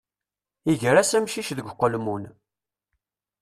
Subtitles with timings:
[0.71, 2.23] Iger-as amcic deg uqelmun.